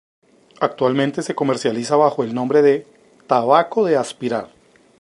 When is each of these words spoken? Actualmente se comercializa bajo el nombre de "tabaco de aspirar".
Actualmente 0.59 1.21
se 1.21 1.35
comercializa 1.35 1.95
bajo 1.95 2.23
el 2.23 2.33
nombre 2.33 2.63
de 2.63 2.87
"tabaco 3.27 3.85
de 3.85 3.97
aspirar". 3.97 4.49